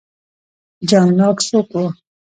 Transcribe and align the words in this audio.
جان 0.89 1.07
لاک 1.17 1.37
څوک 1.47 1.69
و؟ 1.79 1.83